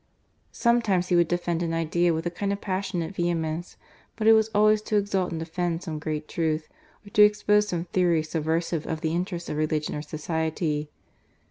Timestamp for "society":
10.01-10.89